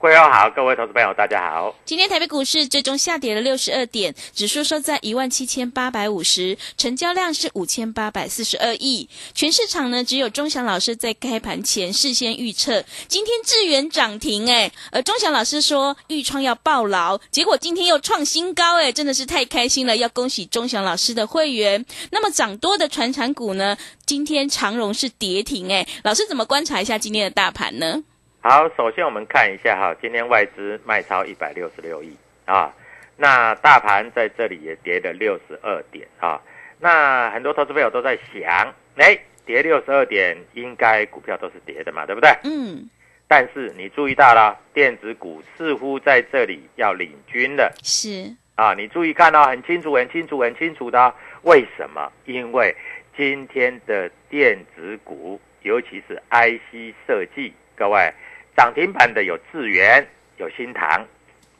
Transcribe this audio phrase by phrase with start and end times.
[0.00, 1.74] 各位好，各位投资朋友，大家好。
[1.84, 9.08] 今天台北股市最终下跌了六十二点，指数收在一万七千八百五十，成交量是五千八百四十二亿。
[9.34, 21.84] 全市场呢，只有钟祥老师在开盘前事先预测今天智源涨停，哎，而钟祥老师说预创要爆牢，结果今天又创新高，哎，真的是太开心了，要恭喜钟祥老师的会员。
[22.12, 23.76] 那么涨多的传产股呢，
[24.06, 28.04] 今天长荣是跌停，哎，老师怎么观察一下今天的大盘呢？
[28.40, 32.72] 好，首先我们看一下哈，今天外资卖超一百六十六亿啊，
[33.16, 36.40] 那大盘在这里也跌了六十二点啊，
[36.78, 42.30] 那很多投资朋友都在想，哎，跌六十二点，应该股票都是跌的嘛，对不对？
[42.44, 42.88] 嗯，
[43.26, 51.12] 但是你注意到了，电子股似乎在这里要领军了是，啊，你注意看到、很清楚、很清楚、很清楚的，
[51.42, 52.10] 为什么？
[52.24, 52.74] 因为
[53.16, 58.12] 今天的电子股，尤其是 IC 设计，各位。
[58.56, 60.04] 涨停板的有智源、
[60.38, 61.06] 有新唐，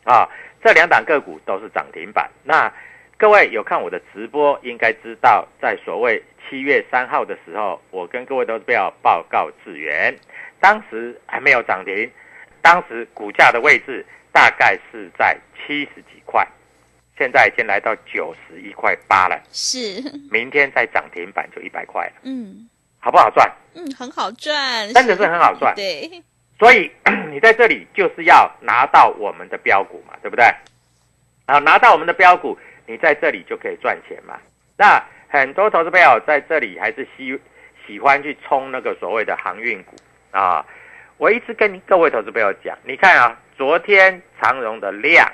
[0.03, 0.29] 啊，
[0.65, 2.29] 这两档个股都是涨停板。
[2.43, 2.69] 那
[3.17, 10.13] 各位有看我的直播，应该知道，在所谓七月三号的时候，我跟各位都不要报告智源，
[10.59, 12.11] 当时还没有涨停，
[12.61, 16.45] 当时股价的位置大概是在七十几块，
[17.17, 19.41] 现在已经来到九十一块八了。
[19.53, 20.03] 是，
[20.33, 22.23] 明天再涨停板就一百块了。
[22.25, 23.51] 嗯好不好赚？
[23.75, 25.75] 嗯，很好赚，真的是很好赚。
[25.75, 26.23] 对，
[26.59, 26.91] 所以
[27.31, 30.45] 你在这里就是要拿到我们的标股嘛，对不对？
[31.47, 34.39] 啊，拿到我们的标股，你在这里就可以赚钱嘛。
[34.77, 37.39] 那很多投资朋友在这里还是喜
[37.87, 39.97] 喜欢去冲那个所谓的航运股
[40.31, 40.65] 啊。
[41.17, 45.27] 我一直跟各位投资朋友讲，你看啊，昨天长荣的量，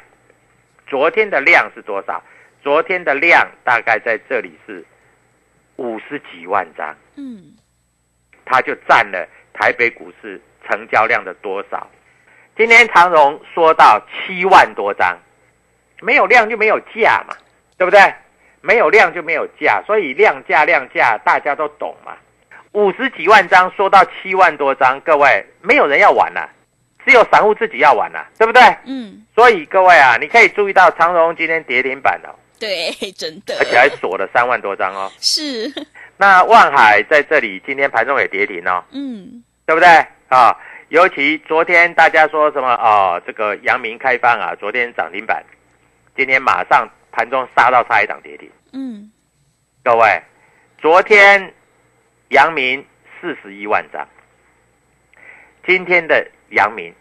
[0.86, 2.22] 昨天的量是多少？
[2.62, 4.82] 昨天的量大概在这里是
[5.77, 7.55] 五十几万张，嗯，
[8.45, 11.87] 它就占了台北股市成交量的多少？
[12.57, 15.19] 今天长荣说到七万多张，
[16.01, 17.35] 没有量就没有价嘛，
[17.77, 18.01] 对不对？
[18.61, 22.17] 没有量就没有价，所以量价量价大家都懂嘛。
[22.73, 26.49] 五十几万张说到七万多张，各位没有人要玩了、
[27.05, 28.62] 只有散户自己要玩了、对不对？
[28.87, 35.10] 嗯，所以各位啊，你可以注意到长荣今天跌停板了、对，真的，而且还锁了三万多张哦。
[35.19, 35.72] 是，
[36.16, 38.82] 那万海在这里今天盘中也跌停哦。
[38.92, 39.88] 嗯，对不对
[40.29, 40.56] 啊？
[40.88, 45.44] 尤其昨天大家说什么哦，这个阳明开放啊，昨天涨停板，
[46.14, 48.49] 今天马上盘中杀到差一档跌停。
[48.73, 49.11] 嗯，
[49.82, 50.23] 各位，
[50.79, 51.52] 昨天
[52.29, 52.84] 阳明
[53.20, 54.06] 四十一万张，
[55.67, 56.94] 今天的阳明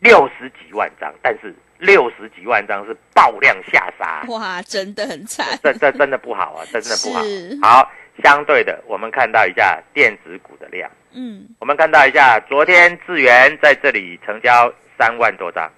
[0.00, 7.22] 六十几万张，但是六十几万张是爆量下杀，哇，真的很惨，这这真的不好啊， 真的不好。
[7.62, 7.90] 好，
[8.22, 10.90] 相对的，我们看到一下电子股的量。
[11.12, 15.70] 嗯，我们看到一下，昨天智源在这里成交三万多张，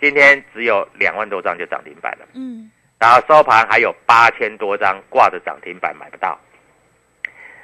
[0.00, 2.26] 今天只有两万多张就涨停板了。
[2.34, 6.38] 嗯，然后收盘还有八千多张挂着涨停板买不到。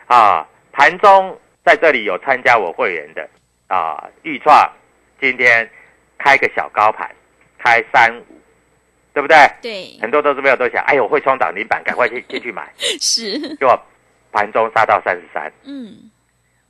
[0.07, 3.29] 啊，盘中在在这里有参加我会员的
[3.69, 4.69] 啊，预创
[5.21, 5.71] 今天
[6.19, 7.09] 开个小高盘，
[7.63, 8.25] 开三五，
[9.13, 9.37] 对不对？
[9.61, 13.79] 对，很多投资朋友都想，哎呦，会冲涨停板，赶快去进 去买，是，结果
[14.33, 16.11] 盘中杀到三十三，嗯，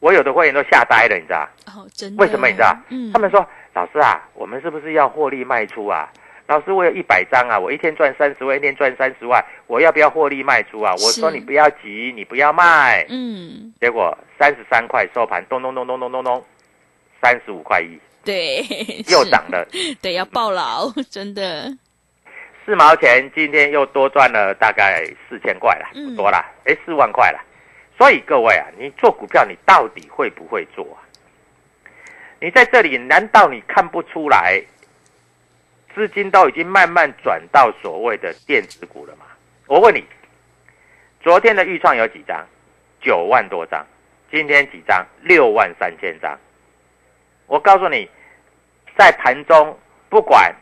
[0.01, 1.49] 我有的会员都吓呆了，你知道？
[1.67, 2.77] 哦，真的，为什么你知道？
[2.89, 6.11] 嗯，他们说，老师啊，我们是不是要获利卖出啊？
[6.47, 10.91] 老师，我有一百张啊，我一天赚三十万，一天赚三十万，我要不要获利卖出啊？
[10.95, 13.07] 我说你不要急，你不要卖。
[13.09, 16.45] 嗯，结果三十三块收盘，咚咚咚咚咚咚咚，
[17.23, 18.63] 三十五块一，对，
[19.09, 19.67] 又是涨了
[20.03, 21.71] 对，要抱牢，真的，
[22.67, 27.41] 四毛钱，今天又多赚了大概四千块了，嗯不多啦，哎，四万块了。
[27.97, 31.01] 所以各位啊，你做股票，你到底会不会做啊？
[32.41, 34.63] 你在这里，难道你看不出来，
[35.95, 39.27] 资金都已经慢慢转到所谓的电子股了吗？
[39.67, 40.05] 我问你，
[41.23, 42.47] 昨天的预创有几张？
[43.03, 43.85] 九万多张，
[44.31, 45.07] 今天几张？
[45.23, 46.39] 六万三千张。
[47.51, 48.09] 我告诉你，
[48.97, 49.77] 在盘中
[50.09, 50.55] 不管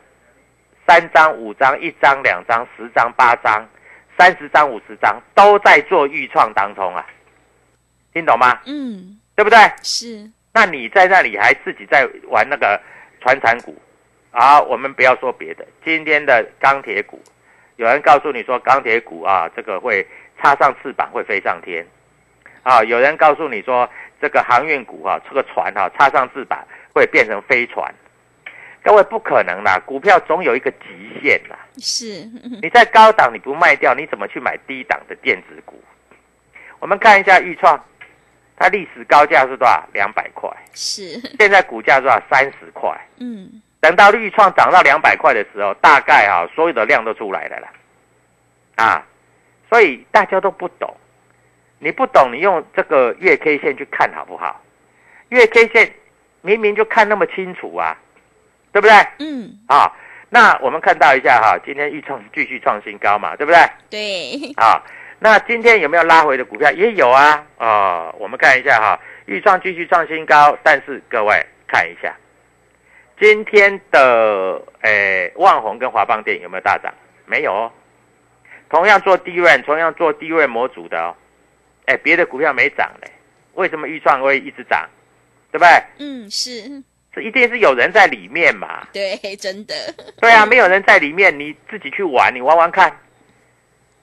[0.86, 3.62] 三张、五张、一张、两张、十张、八张、
[4.18, 7.06] 三十张、五十张，都在做预创当中啊，
[8.14, 8.58] 听懂吗？
[8.64, 9.58] 嗯，对不对？
[9.82, 12.80] 是，那你在那里还自己在玩那个
[13.20, 13.76] 传产股
[14.30, 14.58] 啊？
[14.58, 17.22] 我们不要说别的，今天的钢铁股，
[17.76, 20.06] 有人告诉你说钢铁股啊，这个会
[20.40, 21.86] 插上翅膀会飞上天
[22.62, 23.86] 啊，有人告诉你说
[24.20, 27.92] 这个航运股啊，这个船啊插上翅膀会变成飞船。
[28.82, 31.58] 各位不可能啦，股票总有一个极限啦。
[31.78, 35.82] 是，嗯 你在高档你不卖掉，你怎么去买低档的电子股？
[36.78, 37.78] 我们看一下豫创，
[38.56, 39.84] 它历史高价是多少？
[39.92, 40.48] 两百块。
[40.72, 42.22] 是，现在股价多少？
[42.30, 42.96] 三十块。
[43.18, 47.68] 嗯，等到绿创涨到两百块的时候，大概啊，所有的量都出来了啦。
[48.76, 49.04] 啊，
[49.68, 50.96] 所以大家都不懂，
[51.78, 54.60] 你不懂，你用这个月 K 线去看好不好？
[55.28, 55.92] 月 K 线
[56.40, 57.96] 明明就看那么清楚啊，
[58.72, 58.94] 对不对？
[59.18, 59.92] 嗯，啊，
[60.30, 63.60] 那我们看到一下哈，今天豫创继续创新高嘛，对不对？
[63.90, 64.82] 对，啊，
[65.18, 66.70] 那今天有没有拉回的股票？
[66.72, 67.44] 也有啊。
[67.58, 72.14] 啊，我们看一下哈，豫创继续创新高，但是各位看一下，
[73.20, 76.92] 今天的诶万宏跟华邦电有没有大涨？
[77.26, 77.70] 没有哦。
[78.70, 81.16] 同样做低位，同样做低位模组的哦，
[81.88, 83.10] 哎，别的股票没涨嘞，
[83.54, 84.86] 为什么豫创会一直涨？
[85.50, 85.68] 对不对？
[86.00, 86.82] 嗯，是，
[87.14, 88.86] 这一定是有人在里面嘛。
[88.92, 89.74] 对，真的，
[90.20, 92.94] 对啊，没有人在里面，你自己去玩，你玩玩看。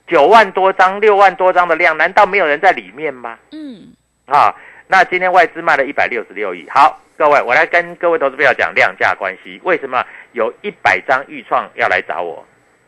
[0.07, 3.37] 九万多张、六万多张的量，难道没有人在里面吗？
[3.51, 3.93] 嗯，
[4.25, 4.55] 啊，
[4.87, 6.67] 那今天外资卖了一百六十六亿。
[6.71, 9.61] 好，各位，我来跟各位投资朋友讲量价关系。
[9.63, 12.43] 为什么有一百张预创要来找我？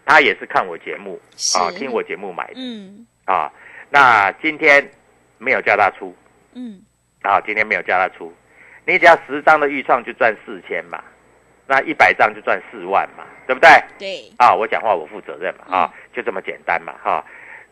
[0.05, 1.21] 他也是看我节目
[1.55, 3.51] 啊，听我节目买的嗯，啊。
[3.89, 4.89] 那今天
[5.37, 6.15] 没有叫他出。
[6.53, 6.81] 嗯，
[7.21, 8.33] 啊，今天没有叫他出。
[8.85, 11.03] 你只要十张的预创就赚四千嘛，
[11.67, 13.69] 那一百张就赚四万嘛，对不对？
[13.99, 17.23] 对，啊，我讲话我负责任嘛，啊，就这么简单嘛，哈、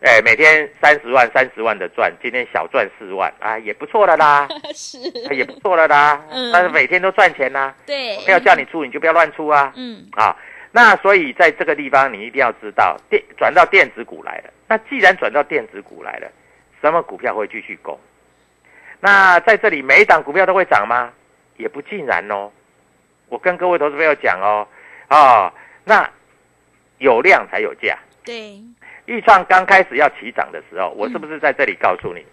[0.01, 3.33] 哎，每天三十万、三十万的赚，今天小赚四万。
[3.39, 4.97] 啊，也不错了啦， 是，
[5.29, 6.51] 啊也不错了啦，嗯。
[6.51, 10.35] 但是每天都赚钱啊，对，没有叫你出你就不要乱出啊，嗯，啊，
[10.75, 16.30] 那所以在这个地方你一定要知道，电转到电子股来了，那既然转到电子股来了，
[16.81, 17.98] 什么股票会继续攻？
[19.00, 21.13] 那在这里每一档股票都会涨吗？
[21.56, 22.51] 也不尽然哦。
[23.29, 24.67] 我跟各位投资朋友讲哦，
[25.08, 25.53] 啊，
[25.86, 26.10] 那
[26.98, 27.98] 有量才有价。
[28.25, 28.62] 对，
[29.05, 32.25] 豫创刚开始要起涨的时候，我是不是在这里告诉你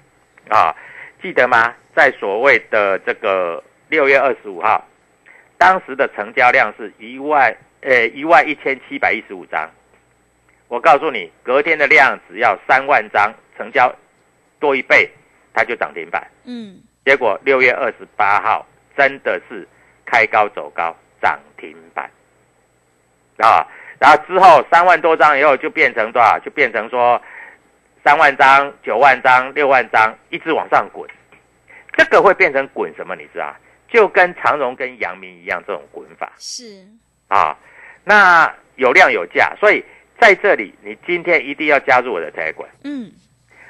[0.48, 0.74] 啊？
[1.22, 1.72] 记得吗？
[1.94, 4.84] 在所谓的这个六月二十五号，
[5.56, 9.70] 当时的成交量是一万呃一万一千七百一十五张。
[10.68, 13.94] 我告诉你，隔天的量只要三万张，成交
[14.58, 15.06] 多一倍，
[15.52, 16.26] 它就涨停板。
[16.44, 19.68] 嗯，结果六月二十八号真的是
[20.06, 22.10] 开高走高，涨停板
[23.36, 23.66] 啊！
[23.98, 26.38] 然后之后三万多张以后就变成多少？
[26.38, 27.20] 就变成说
[28.02, 31.06] 三万张、九万张、六万张，一直往上滚。
[31.98, 33.14] 这个会变成滚什么？
[33.14, 33.54] 你知道？
[33.90, 36.82] 就跟长荣跟阳明一样，这种滚法是，
[37.28, 37.54] 啊。
[38.04, 39.84] 那有量有价，所以
[40.20, 43.10] 在这里你今天一定要加入我的财管，嗯，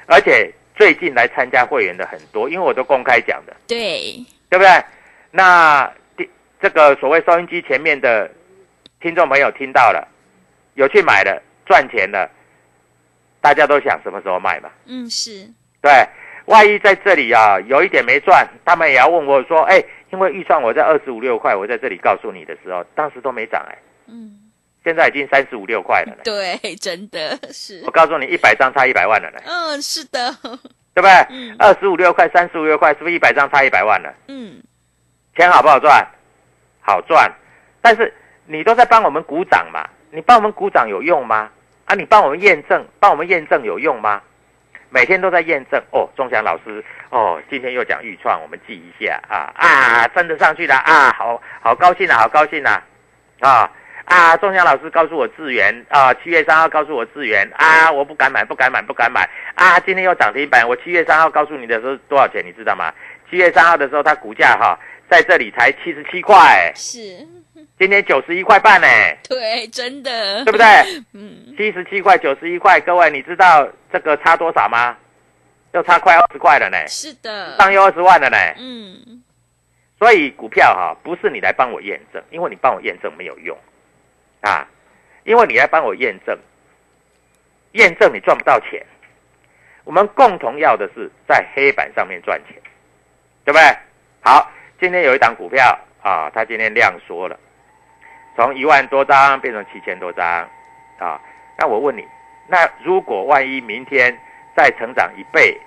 [0.07, 3.55] 而且最近来参加会员的很多，因为我都公开讲的。
[3.67, 4.83] 对，对不对？
[5.31, 6.29] 那第
[6.61, 8.29] 这个所谓收音机前面的
[9.01, 10.07] 听众朋友听到了，
[10.75, 12.29] 有去买了，赚钱了，
[13.41, 14.69] 大家都想什么时候卖嘛？
[14.85, 15.47] 嗯，是，
[15.81, 15.91] 对，
[16.45, 24.51] 万一在这里啊有一点没赚，他们也要问我说，哎，因为预算我在二十五六块，我在这里告诉你的时候，当时都没涨哎，嗯，
[24.83, 26.21] 现在已经三十五六块了呢。
[26.25, 29.39] 对，真的是我，告诉你，一百张差一百万了呢。
[29.45, 30.31] 嗯，是的，
[30.93, 31.11] 对不对？
[31.29, 34.13] 嗯二十五六块、三十五六块，是不是一百张差一百万了？
[34.27, 34.61] 嗯，
[35.35, 36.05] 钱好不好赚？
[36.81, 37.31] 好赚，
[37.81, 38.13] 但是
[38.45, 39.87] 你都在帮我们鼓掌嘛？
[40.11, 41.49] 你帮我们鼓掌有用吗？
[41.85, 44.21] 啊，你帮我们验证，帮我们验证有用吗？
[44.89, 52.83] 每天都在验证哦，钟祥老师哦，今天又讲预创，我们记一下啊啊，真的上去了啊，好好高兴啊，好高兴啊
[53.39, 53.71] 啊
[54.05, 54.35] 啊！
[54.37, 59.79] 仲祥老师告诉我智源啊，七月三号告诉我智源啊，我不敢买，不敢买，不敢买啊！
[59.79, 62.93] 今天又涨停板，我七月三号告诉你的时候多少钱，你知道吗？
[63.29, 64.77] 七月三号的时候，它股价哈、
[65.09, 66.99] 在这里才七十七块，是，
[67.79, 68.87] 今天九十一块半呢，
[69.27, 70.65] 对，真的，对不对？
[71.13, 74.95] 嗯，七十七块、九十一块，各位你知道这个差多少吗？
[75.73, 78.37] 又差快二十块了呢，是的，上又二十万了呢。
[78.59, 79.23] 嗯，
[79.97, 83.57] 所以股票哈、不是你来帮我验证，因为你帮我验证没有用
[84.43, 84.67] 啊，
[85.23, 86.37] 因为你来帮我验证，
[87.71, 88.85] 验证你赚不到钱。
[89.85, 92.61] 我们共同要的是在黑板上面赚钱，
[93.43, 93.77] 对不对？
[94.21, 97.39] 好，今天有一档股票啊，它今天量缩了，
[98.35, 100.25] 从一万多张变成七千多张
[100.99, 101.19] 啊。
[101.57, 102.05] 那我问你，
[102.47, 104.17] 那如果万一明天
[104.55, 105.59] 再成长一倍，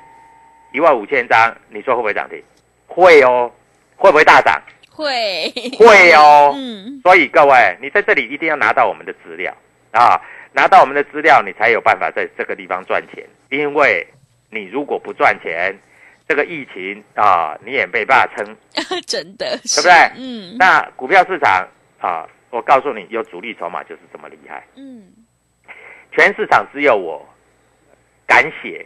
[0.73, 2.43] 一万五千张，你说会不会涨停？
[2.87, 3.51] 会哦，
[3.97, 4.61] 会不会大涨？
[4.97, 6.53] 会，会哦。
[6.57, 9.55] 嗯，所以各位，你在这里一定要拿到我们的资料
[9.93, 10.21] 啊，
[10.53, 13.25] 拿到我们的资料，你才有办法在这个地方赚钱。
[13.51, 14.07] 因为
[14.51, 15.79] 你如果不赚钱，
[16.27, 18.57] 这个疫情啊，你也没办法撑。
[19.07, 21.69] 真的，对不对嗯，那股票市场
[22.01, 24.65] 啊，我告诉你，有主力筹码就是这么厉害。
[24.77, 25.13] 嗯，
[26.13, 27.25] 全市场只有我
[28.27, 28.85] 敢写，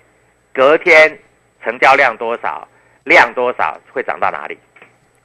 [0.52, 1.16] 隔天
[1.64, 2.66] 成交量多少，
[3.04, 4.58] 量多少会涨到哪里，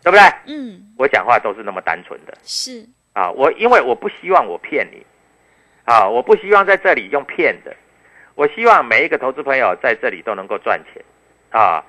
[0.05, 0.23] 对不对？
[0.45, 2.37] 嗯，我讲话都是那么单纯的。
[2.43, 5.03] 是，啊，我因为我不希望我骗你，
[5.83, 7.75] 啊，我不希望在这里用骗的，
[8.35, 11.03] 我希望每一个投资朋友在这里都能够赚钱，
[11.49, 11.83] 啊，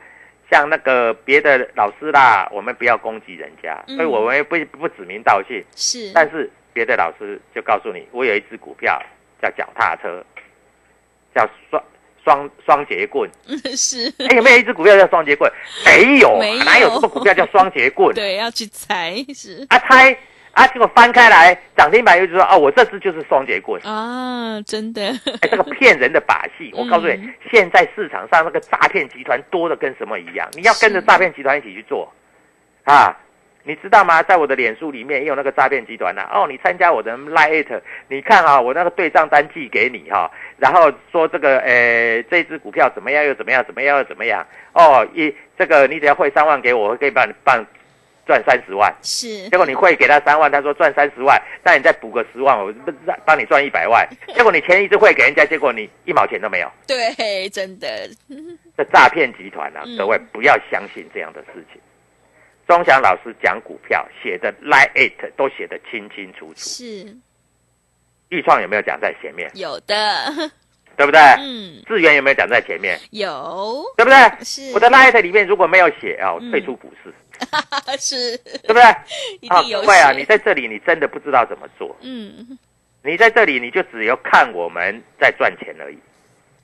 [0.51, 3.97] 像那个别的老师啦，我们不要攻击人家，嗯。
[3.97, 8.99] 所以我们不不指名道姓，是，但是别的老师就告诉你，我有一只股票
[9.43, 10.25] 叫脚踏车，
[11.35, 11.85] 叫双
[12.27, 13.31] 双双节棍，
[13.77, 15.49] 是，哎，有没有一只股票叫双节棍？
[15.87, 18.13] 没有啊，没有哪有什么股票叫双节棍？
[18.17, 20.19] 对，要去猜，是啊，猜
[20.51, 25.03] 啊，结果翻开来涨停板又就说哦，我这只就是双节棍，啊，真的，
[25.41, 26.73] 哎，这个骗人的把戏。
[26.75, 32.13] 我告诉你嗯，现在市场上那个诈骗集团多的跟什么一样，你要跟着是诈骗集团一起去做
[32.85, 33.17] 啊。
[33.67, 34.23] 你知道吗？
[34.23, 47.65] 在我的脸书里面也有那个诈骗集团呐、哦，你参加我的 Lite，你看啊，我那个对账单寄给你哈、然后说这个呃这只股票怎么样又怎么样怎么样又怎么样哦，一这个你只要汇三万给我，我可以帮你帮
[48.25, 48.95] 赚三十万。
[49.03, 52.73] 是结果你会给他三万，他说赚三十万，那你再补个十万，我
[53.25, 54.09] 帮你赚一百万。
[54.33, 56.71] 结果你钱一直汇给人家，结果你一毛钱都没有。
[56.87, 58.09] 对，真的，
[58.79, 61.81] 这诈骗集团啊嗯，各位不要相信这样的事情。
[62.67, 67.17] 钟祥老师讲股票写的 lie it 都写得清清楚楚，是。
[68.29, 69.49] 豫创有没有讲在前面？
[69.55, 69.95] 有的，
[70.97, 71.21] 对不对？
[71.39, 72.99] 嗯，智源有没有讲在前面？
[73.13, 74.19] 有，对不对？
[74.45, 74.73] 是。
[74.73, 76.51] 我的 lie it 里面如果没有写啊，我嗯。
[76.51, 77.15] 退出股市，
[78.01, 78.83] 是，对不对？
[79.41, 81.97] 一啊，定有啊，你在这里你真的不知道怎么做。
[82.01, 82.59] 嗯，
[83.05, 85.99] 你在这里你就只有看我们在赚钱而已，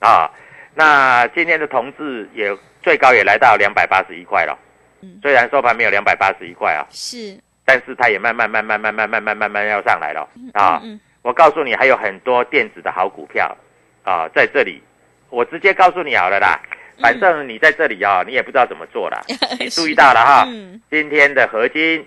[0.01, 0.29] 啊，
[0.75, 4.59] 那今天的同志也最高也来到两百八十一块了
[5.03, 10.81] 嗯，虽然收盘没有两百八十一块啊，是但是它也慢慢慢慢慢慢慢慢慢慢要上来了啊。
[10.83, 13.57] 嗯我告诉你，还有很多电子的好股票
[14.03, 14.83] 啊，在这里，
[15.31, 16.61] 我直接告诉你好了啦，
[17.01, 19.23] 反正你在这里啊，你也不知道怎么做啦，
[19.61, 22.05] 你注意到了哈，嗯，今天的合金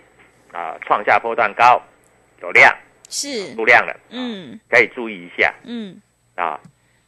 [0.52, 1.82] 啊创下波段高，
[2.42, 2.76] 有量
[3.08, 5.54] 是，出量了，嗯可以注意一下。
[5.64, 5.96] 嗯，
[6.36, 6.60] 啊，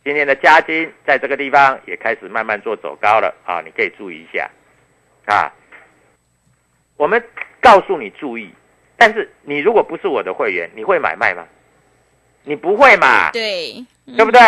[0.06, 4.50] 今天的加金在这个地方也开始慢慢做走高了啊，你可以注意一下
[5.26, 5.52] 啊。
[6.98, 7.24] 我们
[7.62, 8.50] 告诉你注意，
[8.98, 11.46] 但是你如果不是我的会员，你会买卖吗？
[12.44, 13.86] 你不会嘛，对，
[14.16, 14.40] 对不对？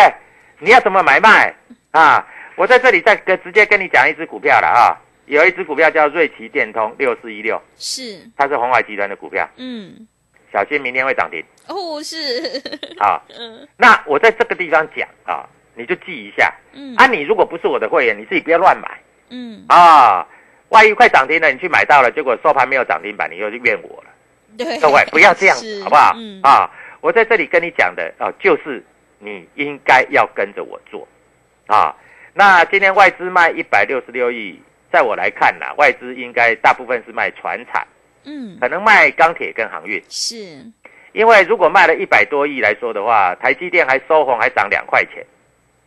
[0.58, 1.54] 你要怎么买卖
[1.92, 2.26] 啊？
[2.56, 10.06] 我在这里再跟直接跟你讲一只股票了啊，有一只股票叫瑞奇电通六四一六，是，它是红海集团的股票，嗯，
[10.52, 12.60] 小心明天会涨停哦，是，
[12.98, 13.22] 啊。
[13.38, 16.52] 嗯那我在这个地方讲啊，你就记一下。
[16.72, 20.26] 嗯啊，你如果不是我的会员，你自己不要乱买嗯，啊！
[20.70, 24.10] 万一快涨停了，你去买到了，结果收盘没有涨停板，你又怨我了。
[24.56, 26.14] 对，各位不要这样是，好不好？
[26.16, 28.82] 嗯，啊，我在这里跟你讲的啊，就是
[29.18, 31.06] 你应该要跟着我做
[31.66, 31.94] 啊。
[32.32, 34.60] 那今天外资卖一百六十六亿，
[34.92, 37.86] 在我来看呐，外资应该大部分是卖船产，
[38.24, 40.02] 嗯，可能卖钢铁跟航运。
[40.08, 40.36] 是，
[41.12, 45.26] 因为如果卖了一百多亿来说的话，台积电还收红，还涨两块钱，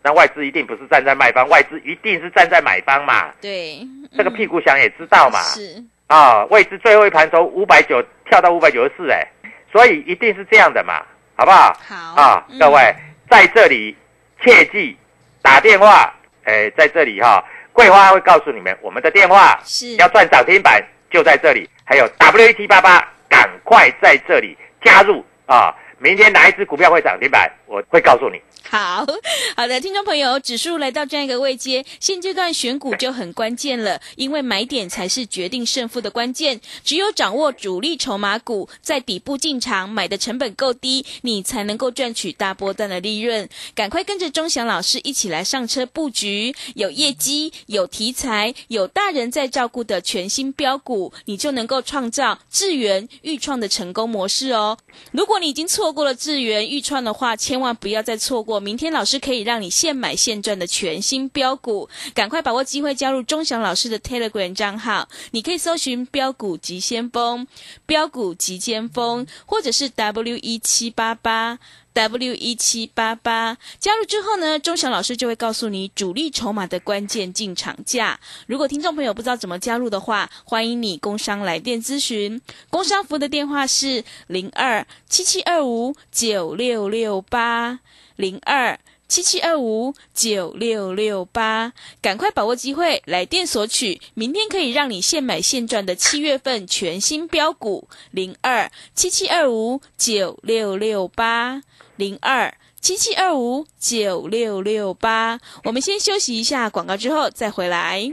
[0.04, 3.32] 那外资一定不是站在卖方，外资一定是站在买方嘛。
[3.40, 3.80] 对，
[4.18, 5.40] 这个屁股想也知道嘛。
[5.42, 9.26] 是，啊，位置最后一盘从五百九跳到五百九十四，哎，
[9.72, 11.02] 所以一定是这样的嘛，
[11.36, 11.74] 好不好？
[11.88, 12.94] 好啊，嗯各位
[13.30, 13.96] 在这里
[14.44, 14.98] 切记
[15.42, 17.42] 打电话，哎，在这里哈、
[17.72, 25.74] 桂花会告诉你们我们的电话，是要赚涨停板就在这里，还有 W 一七八八，赶快在这里加入啊！
[26.04, 28.38] 明天哪一只股票会涨停板，我会告诉你。
[28.70, 29.06] 好
[29.56, 36.60] 好的，听众朋友，指数来到这样一个位阶，现阶段选股就很关键了，因为买点才是决定胜负的关键。
[36.84, 43.48] 只有掌握主力筹码股，在底部进场，买的成本够低，你才能够赚取大波段的利润。
[43.74, 54.78] 赶快跟着钟祥老师一起来上车布局，有业绩、有题材、有大人在照顾的全新标股，你就能够创造智源、预创的成功模式哦。
[55.12, 58.60] 如果你已经错过了智源、预创的话，千万不要再错过。
[58.60, 65.08] 明天老师可以让你现买现赚的全新标股，赶快把握机会加入钟祥老师的 Telegram 账号。
[65.32, 67.48] 你可以搜寻“标股急先锋”、
[67.86, 71.60] “标股急先锋”，或者是 W E 七八八。
[71.94, 78.20] W 一七八八加入之后呢，钟祥老师就会告诉你主力筹码的关键进场价。
[78.48, 82.42] 如果听众朋友不知道怎么加入的话，欢迎你工商来电咨询。
[82.70, 87.80] 工商服的电话是零二七七二五九六六八
[88.16, 88.80] 零二。
[89.14, 101.62] 七七二五九六六八，赶快把握机会，来电索取，明天可以让你现买现赚的七月份全新标股零二七七二五九六六八
[101.96, 105.40] 零二七七二五九六六八。
[105.66, 108.10] 我们先休息一下广告，之后再回来。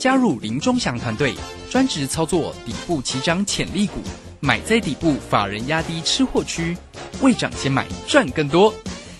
[0.00, 1.32] 加入林中祥团队，
[1.70, 4.00] 专职操作底部起涨潜力股，
[4.40, 6.76] 买在底部，法人压低吃货区，
[7.20, 8.74] 未涨先买赚更多。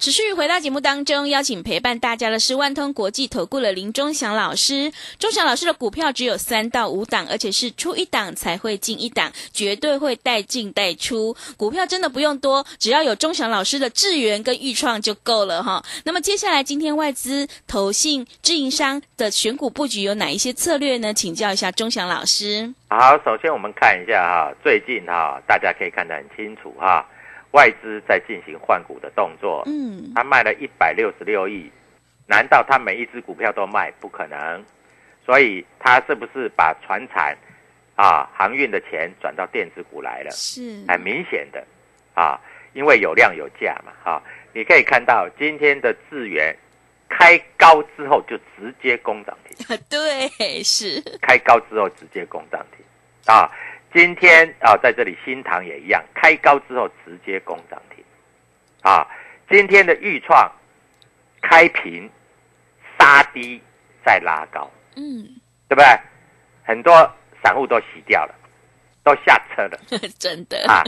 [0.00, 4.90] 持续回到节目当中，邀请陪伴大家的是万通国际投顾的林忠祥老师。
[5.18, 11.36] 忠祥老师的股票只有三到五档，而且是出一档才会进一档，绝对会带进带出。
[11.58, 15.84] 股票真的不用多，只要有忠祥老师的智源跟豫创就够了哈。
[16.04, 21.12] 那么接下来今天外资、投信、自营商的选股布局有哪一些策略呢？
[21.12, 22.72] 请教一下忠祥老师。
[22.88, 27.06] 好，首先我们看一下哈，最近哈，大家可以看得很清楚哈，
[27.52, 31.70] 外资在进行换股的动作，嗯，他卖了一百六十六亿，
[32.26, 33.90] 难道他每一只股票都卖？
[34.00, 34.64] 不可能，
[35.26, 37.36] 所以他是不是把船产
[37.96, 40.30] 啊航运的钱转到电子股来了？
[40.30, 40.84] 是。
[40.86, 41.64] 很明显的
[42.14, 42.38] 啊，
[42.72, 46.56] 因为有量有价嘛，哈、你可以看到今天的智源
[47.08, 51.02] 开高之后就直接攻涨停， 对，是。
[51.20, 52.84] 开高之后直接攻涨停。
[53.26, 53.50] 啊。
[53.92, 58.04] 今天啊，在这里新塘也一样，开高之后直接攻涨停
[58.82, 59.06] 啊。
[59.48, 60.50] 今天的豫创
[61.42, 62.08] 开平
[62.98, 63.60] 杀低
[64.04, 65.26] 再拉高，嗯，
[65.68, 65.86] 对不对？
[66.62, 66.92] 很多
[67.42, 68.34] 散户都洗掉了，
[69.02, 69.78] 都下车了。
[70.20, 70.84] 真的啊，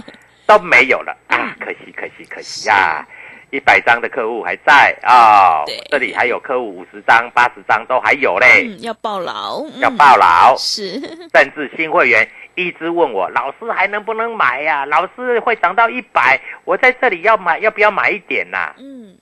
[0.47, 3.05] 都没有了啊，可惜可惜可惜呀！
[3.51, 10.57] 一百张的客户还在啊、对这里还有客户五十张、八十张都还有嘞，嗯，要报牢，嗯要报牢。
[10.57, 10.99] 是
[11.35, 19.17] 甚至新会员一直问我，老师还能不能买呀、老师会涨到一百，我在这里要买，要不要买一点呐、嗯。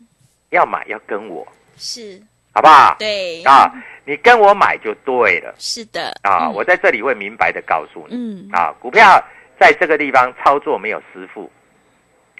[0.51, 2.21] 要买要跟我，是。
[2.53, 2.97] 好不好？
[2.99, 3.43] 对。
[3.45, 3.73] 啊，
[4.05, 5.55] 你跟我买就对了。
[5.59, 6.13] 是的。
[6.23, 6.47] 啊！
[6.47, 6.53] 嗯。
[6.53, 8.17] 我在这里会明白的告诉你。
[8.17, 8.49] 嗯。
[8.53, 9.23] 啊，股票
[9.59, 11.49] 在这个地方操作没有师傅，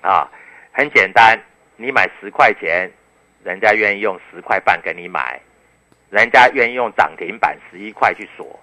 [0.03, 0.29] 啊，
[0.73, 1.39] 很简单，
[1.77, 2.91] 你买十块钱，
[3.45, 5.41] 人家愿意用十块半给你买，
[6.11, 8.59] 人家愿意用涨停板十一块去锁，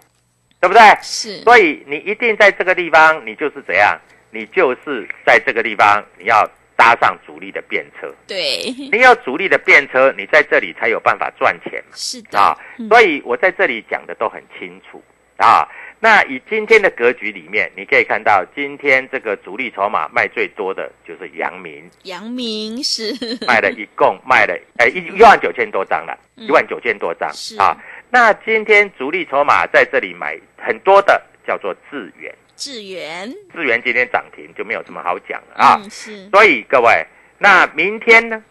[0.59, 0.81] 对不对？
[1.01, 3.97] 是所以你一定在这个地方，你就是怎样？
[4.31, 8.13] 你就是在这个地方，你要搭上主力的便车。
[8.27, 11.91] 对 你要主力的便车，你在这里才有办法赚钱嘛。
[11.95, 15.01] 是的啊，嗯所以我在这里讲的都很清楚
[15.37, 15.67] 啊。
[15.99, 23.13] 那以今天的格局里面，你可以看到，今天这个主力筹码卖最多的就是阳明，阳明是
[23.47, 27.75] 卖了一共卖了呃一一万九千多张了，嗯一万九千多张是啊。
[28.09, 35.79] 那今天主力筹码在这里买很多的叫做智源，智源智源今天涨停就没有什么好讲了啊。
[35.83, 37.05] 嗯是所以各位，
[37.37, 38.41] 那明天呢？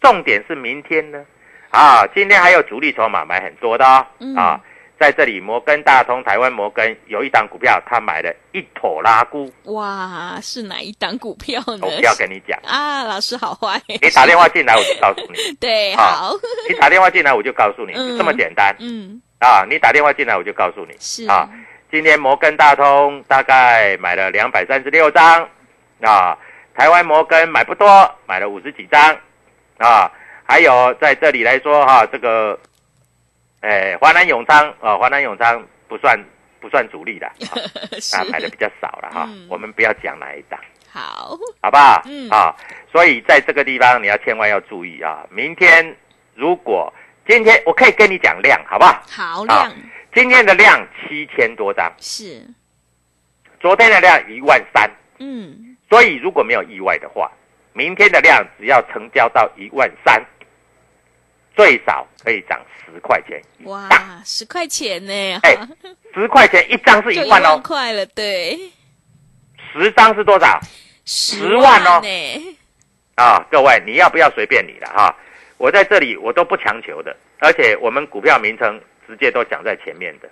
[0.00, 1.24] 重点是明天呢？
[1.70, 4.06] 啊，今天还有主力筹码买很多的哦。
[4.18, 4.60] 嗯啊，
[5.00, 11.86] 在这里摩根大通、台湾摩根有一档股票，他买了一坨拉股，哇，是哪一档股票呢？
[11.86, 13.80] 我不要跟你讲， 啊，老师好坏。
[13.88, 16.34] 你打电话进来我就告诉你， 对，啊好，
[16.68, 18.76] 你打电话进来我就告诉你，嗯这么简单。
[18.78, 19.64] 嗯，啊！
[19.66, 21.26] 你打电话进来我就告诉你，是。
[21.26, 21.48] 啊，
[21.90, 25.48] 今天摩根大通大概买了两百三十六张，
[26.02, 26.36] 啊，
[26.74, 27.88] 台湾摩根买不多，
[28.26, 29.16] 买了五十几张，
[29.78, 30.12] 啊，
[30.44, 32.58] 还有在这里来说哈、这个，
[33.60, 36.18] 哎，华南永昌啊，华南永昌不算
[36.60, 40.58] 不算主力 的，啊，买的比较少了哈、嗯我们不要讲哪一档，
[40.90, 42.02] 好，好不好？
[42.06, 42.54] 嗯啊，
[42.90, 45.94] 所以在这个地方你要千万要注意啊，明天
[46.34, 46.92] 如果
[47.28, 49.02] 今天我可以跟你讲量，好不好？
[49.08, 49.72] 好量，
[50.14, 51.92] 今天的量七千多张。
[51.98, 52.42] 是，
[53.60, 57.30] 昨天的量一万三，嗯，所以如果没有意外的话，
[57.72, 60.20] 明天的量只要成交到一万三，
[61.54, 63.40] 最少可以涨十块钱。
[63.64, 63.88] 哇，
[64.24, 65.56] 十块钱呢，哎
[66.14, 68.58] 十块钱一张是就一万哦，块了，对，
[69.72, 70.58] 十张是多少
[71.04, 72.02] 十万哦？
[73.50, 75.14] 各位，你要不要随便你了哈？
[75.58, 80.30] 我在这里我都不强求的，而且我们股票名称直接都讲在前面的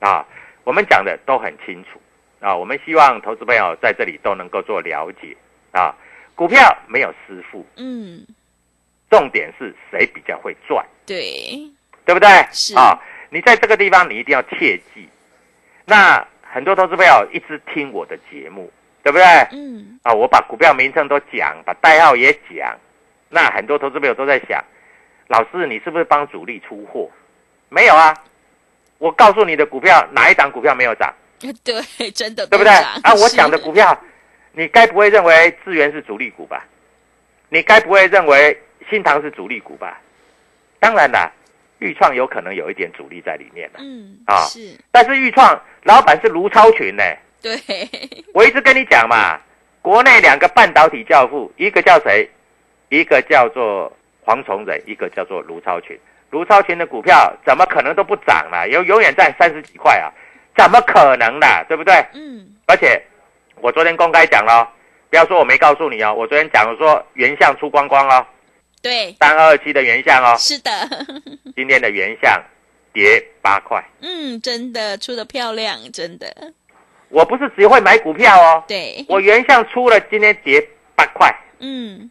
[0.00, 0.26] 啊，
[0.64, 2.00] 我们讲的都很清楚
[2.40, 2.52] 啊。
[2.54, 5.36] 我们希望投资朋友在这里都能够做了解
[5.70, 5.94] 啊。
[6.34, 8.26] 股票没有师傅，嗯，
[9.14, 11.70] 重点是谁比较会赚，对，
[12.04, 12.28] 对不对？
[12.50, 13.00] 是啊，
[13.30, 15.08] 你在这个地方你一定要切记。
[15.84, 18.68] 那很多投资朋友一直听我的节目，
[19.04, 19.24] 对不对？
[19.52, 22.76] 嗯，啊，我把股票名称都讲，把代号也讲。
[23.28, 24.60] 那很多投资朋友都在想，
[25.28, 27.08] 老师你是不是帮主力出货？
[27.68, 28.12] 没有啊，
[28.98, 31.14] 我告诉你的股票哪一档股票没有涨，
[31.62, 32.72] 对，真的对不对？
[32.72, 33.96] 啊， 我是讲的股票，
[34.50, 36.66] 你该不会认为资源是主力股吧？
[37.50, 40.00] 你该不会认为新塘是主力股吧？
[40.80, 41.30] 当然啦，
[41.78, 47.02] 豫创有可能有一点主力在里面了，嗯，啊是，但是豫创老板是卢超群呢、
[47.40, 47.58] 对，
[48.34, 49.40] 我一直跟你讲嘛，
[49.80, 52.28] 国内两个半导体教父，一个叫谁？
[52.90, 53.90] 一个叫做
[54.22, 55.98] 黄崇仁，一个叫做卢超群。
[56.30, 58.66] 卢超群的股票怎么可能都不涨啦？
[58.66, 60.12] 永永远在三十几块啊，
[60.56, 61.64] 怎么可能啦？
[61.66, 61.94] 对不对？
[62.12, 63.02] 嗯，而且
[63.60, 64.68] 我昨天公开讲了，
[65.10, 68.26] 不要说我没告诉你哦，我昨天讲说原相出光光哦，
[68.84, 70.70] 对，三二七的原相哦，是的，
[71.56, 72.38] 今天的原相
[72.92, 73.82] 跌八块。
[74.02, 76.52] 嗯，真的出的漂亮，真的，
[77.08, 80.60] 我不是只会买股票哦，对，我原相出了，今天跌
[80.94, 81.34] 八块。
[81.60, 82.10] 嗯，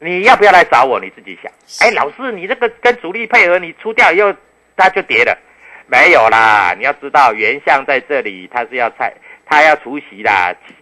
[0.00, 0.98] 你要不要来找我？
[0.98, 1.52] 你自己想。
[1.86, 4.34] 哎，老师，你这个跟主力配合，你出掉以后，
[4.76, 5.38] 它就跌了。
[5.86, 9.14] 没有啦，你要知道原相在这里，它是要菜，
[9.46, 10.74] 它要除息啦，七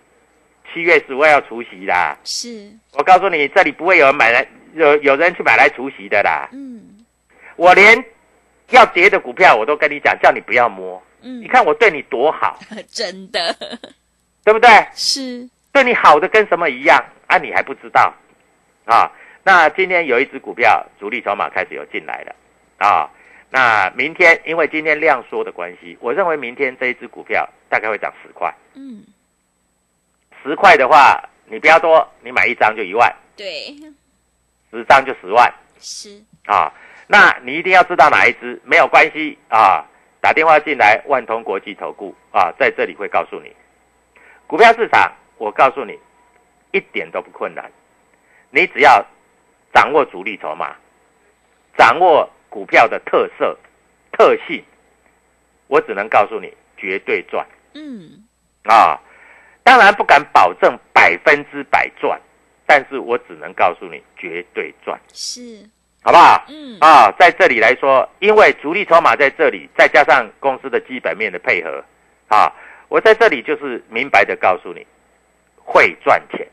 [0.73, 2.17] 七月十五号要除息啦。
[2.25, 6.49] 是，我告诉你，这里不会有人买来，有有人去买来除息的啦。
[6.53, 7.05] 嗯
[7.57, 8.03] 我连
[8.71, 11.01] 要跌的股票我都跟你讲，叫你不要摸。
[11.21, 12.59] 嗯你，看我对你多好，
[12.91, 13.55] 真的
[14.45, 14.69] 对不对？
[14.95, 17.39] 是，对你好的跟什么一样啊？
[17.39, 18.13] 你还不知道
[18.87, 19.11] 啊？
[19.45, 22.35] 那今天有一只股票主力筹码开始有进来了
[22.79, 23.11] 啊。
[23.51, 28.53] 那明天因为今天量缩的关系，我认为明天这一只股票大概会涨十块。
[28.75, 29.05] 嗯，
[30.43, 33.77] 十块的话，你不要多，你买一张就一万，对，
[34.73, 36.73] 十张就十万是，啊。
[37.07, 39.87] 那你一定要知道哪一支，没有关系啊。
[40.21, 43.53] 打电话进来，万通国际投顾啊，在这里会告诉你，
[44.47, 45.99] 股票市场，我告诉你，
[46.71, 47.71] 一点都不困难，
[48.51, 49.05] 你只要
[49.75, 50.77] 掌握主力筹码，
[51.77, 53.59] 掌握股票的特色、
[54.13, 54.65] 特性，
[55.67, 58.25] 我只能告诉你，绝对赚嗯，
[58.65, 59.01] 啊！
[59.65, 62.21] 当然不敢保证百分之百赚，
[62.67, 65.69] 但是我只能告诉你，绝对赚，是，
[66.03, 66.45] 好不好？
[66.49, 71.85] 嗯，啊，在这里来说，因为主力筹码在这里，再加上公司的基本面的配合，
[72.29, 72.53] 啊，
[72.89, 74.87] 我在这里就是明白的告诉你，
[75.57, 76.47] 会赚钱，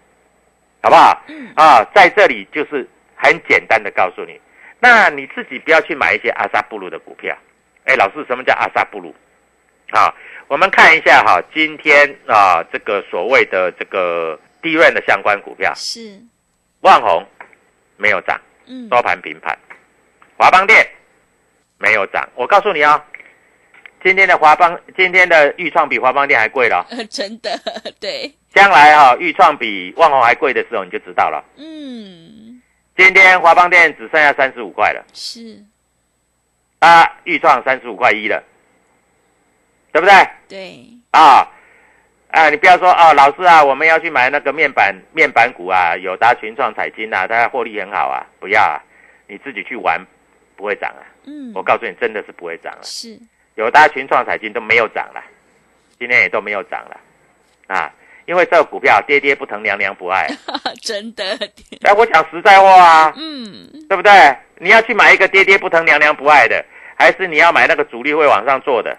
[0.82, 1.24] 好不好？
[1.28, 4.40] 嗯啊，在这里就是很简单的告诉你，
[4.80, 7.36] 那你自己不要去买一些阿萨布鲁的股票。
[7.86, 9.16] 哎，老师，什么叫阿萨布鲁？
[9.92, 10.14] 啊，
[10.48, 16.22] 我们看一下哈，今天啊，这个所谓的这个低润的相关股票，是，
[16.82, 17.26] 万红
[17.98, 18.40] 没有涨。
[18.66, 19.58] 嗯，收盘平盘，
[20.38, 20.88] 华邦电
[21.80, 22.30] 没有涨。
[22.36, 23.02] 我告诉你哦，
[24.04, 26.86] 今天的华邦，今天的豫创比华邦电还贵了。
[26.92, 27.60] 呃 真的，
[28.00, 31.44] 对，将来哈、豫创比万宏还贵的时候，你就知道了。
[31.56, 32.62] 嗯，
[32.96, 35.64] 今天华邦电只剩下三十五块了，是，
[36.78, 38.44] 啊，豫创三十五块一了，
[39.92, 40.30] 对不对？
[40.48, 41.48] 对，啊
[42.32, 48.80] 啊，你不要说啊，老师啊，我们要去买那个面板面板股啊，友达、群创、彩金啊，它获利很好啊，不要啊，
[49.28, 50.00] 你自己去玩，
[50.56, 51.02] 不会涨啊。
[51.26, 52.80] 嗯，我告诉你，真的是不会涨啊。
[52.84, 53.18] 是，
[53.56, 55.24] 友达、群创、彩金都没有涨了，
[55.98, 57.00] 今天也都没有涨了
[57.68, 57.92] 啊，
[58.26, 60.28] 因为这个股票跌跌不疼，娘娘不爱。
[60.84, 61.38] 真的，
[61.82, 64.12] 哎，我讲实在话啊，嗯，对不对？
[64.60, 66.64] 你要去买一个跌跌不疼、娘娘不爱的，
[66.96, 68.96] 还是你要买那个主力会往上做的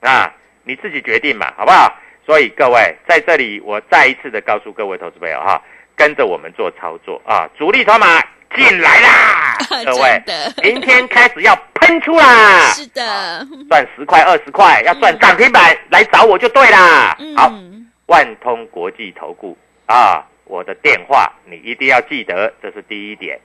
[0.00, 0.30] 啊？
[0.64, 1.96] 你自己决定嘛，好不好？
[2.28, 5.58] 所以各位在这里，我再一次的告诉各位投资朋友哈，
[5.96, 8.22] 跟着我们做操作啊，主力筹码
[8.54, 10.22] 进来啦， 各位
[10.62, 17.16] 明天开始要喷出啦，是的，赚十块、二十块，要赚涨停板来找我就对啦。
[17.34, 23.40] 好，嗯，万通国际投顾啊，我的电话你一定要记得，这是第一点。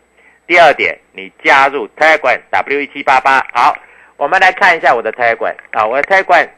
[0.45, 3.39] 第二点，你加入 Telegram W 一七八八。
[3.53, 3.73] 好，
[4.17, 6.49] 我们来看一下我的 Telegram 啊，我的 Telegram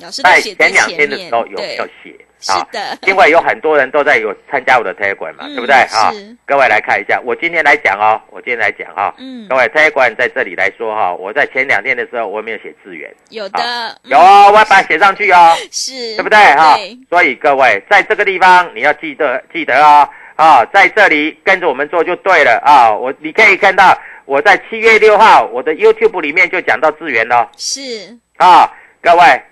[0.00, 2.14] 老师在前两天的时候有没有写？
[2.38, 6.12] 是啊的，因为有很多人都在有参加我的 Telegram 嘛，嗯对不对啊？
[6.44, 13.62] 各位来看一下，我今天来讲哦，我今天来讲哈、嗯各位 Telegram 在这里来说哈、我在前两天的时候我没有写字源，有的，
[14.04, 15.56] 嗯有哦，我要把它写上去哦。
[15.72, 16.76] 是，对不对哈、
[17.08, 20.06] 所以各位在这个地方你要记得记得哦
[20.36, 22.92] 啊，在这里跟着我们做就对了啊。
[22.92, 29.42] 我你可以看到我在七月六号我的 YouTube 里面就讲到资源了是，啊，各位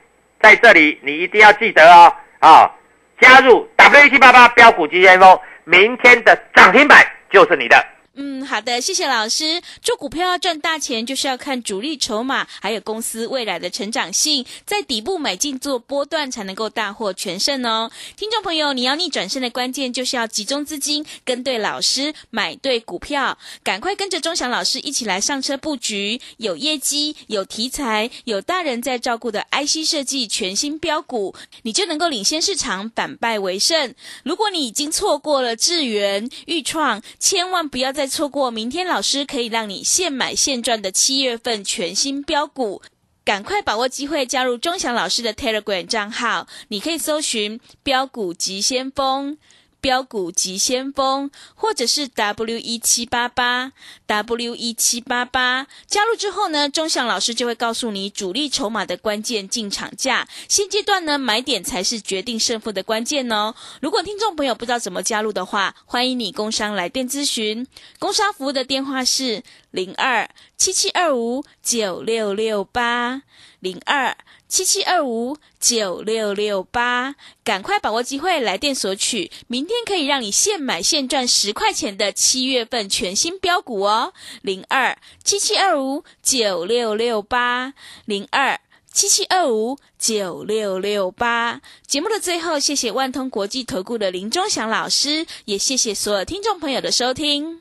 [0.45, 2.71] 在这里你一定要记得哦啊，
[3.19, 7.83] 加入 W 七八八标股急先锋，明天的涨停板就是你的。
[8.17, 9.61] 嗯，好的，谢谢老师。
[9.83, 17.91] 做股票要赚大钱，就是要看主力筹码，还有公司未来的成长性，在底部买进做波段，才能够大获全胜哦。
[18.17, 33.93] 听众朋友，你要逆转胜的关键就是要集中资金，跟对老师，买对股票，赶快跟着钟祥老师一起来上车布局，有业绩、有题材、有大人在照顾的 IC 设计全新标股，你就能够领先市场，反败为胜。
[34.23, 42.83] 如果你已经错过了智源、豫创，千万不要再错过明天老师可以让你现买现赚的七月份全新标股。
[43.25, 49.39] 赶快把握机会，加入钟祥老师的 Telegram 账号，你可以搜寻“标股急先锋”。
[49.85, 53.73] 标股急先锋，或者是 W 一七八八
[54.07, 60.27] W 一七八八，加入之后呢，钟祥老师就会告诉你主力筹码的关键进场价。
[60.49, 63.55] 现阶段呢，买点才是决定胜负的关键哦。
[63.83, 67.67] 如果听众朋友不知道怎么加入的话，欢迎你工商来电咨询。
[67.99, 73.21] 工商服务的电话是零二七七二五九六六八
[73.65, 74.15] 零二
[74.47, 87.73] 七七二五九六六八，赶快把握机会来电索取，明天可以让你现买现赚十块钱的七月份全新标股哦，零二七七二五九六六八
[88.05, 88.61] 零二。
[88.93, 91.61] 七七二五九六六八。
[91.85, 97.61] 节目的最后，谢谢万通国际投顾的林忠祥老师，也谢谢所有听众朋友的收听。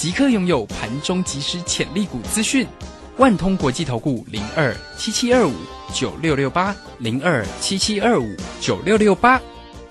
[0.00, 2.66] 即刻拥有盘中即时潜力股资讯。
[3.18, 5.52] 万通国际投顾零二七七二五
[5.92, 9.38] 九六六八零二七七二五九六六八，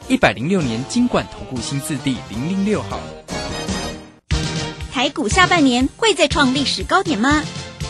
[0.08, 3.00] 一百零六年经管投顾新字第零零六号。
[4.91, 7.43] 台股下半年会再创历史高点吗？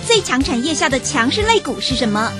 [0.05, 2.33] 最强产业下的强势类股是什么？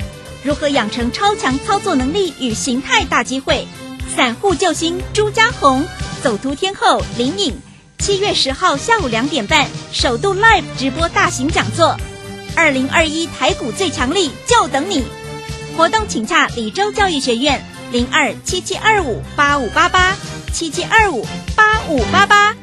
[0.44, 3.66] 如何养成超强操作能力与形态大机会？
[4.14, 5.86] 散户救星朱家红，
[6.22, 7.58] 走图天后林颖，
[8.00, 11.96] 七月十号下午两点半首度 live 直播大型讲座，
[12.56, 15.04] 二零二一台股最强力就等你！
[15.78, 20.16] 活动请洽李州教育学院零二七七二五八五八八
[20.52, 22.56] 七七二五八五八八。